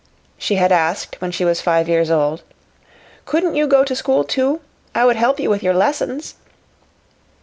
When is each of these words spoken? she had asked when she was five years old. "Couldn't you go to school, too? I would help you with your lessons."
she 0.35 0.55
had 0.55 0.71
asked 0.71 1.21
when 1.21 1.29
she 1.29 1.45
was 1.45 1.61
five 1.61 1.87
years 1.87 2.09
old. 2.09 2.41
"Couldn't 3.25 3.53
you 3.53 3.67
go 3.67 3.83
to 3.83 3.95
school, 3.95 4.23
too? 4.23 4.59
I 4.95 5.05
would 5.05 5.15
help 5.15 5.39
you 5.39 5.47
with 5.51 5.61
your 5.61 5.75
lessons." 5.75 6.33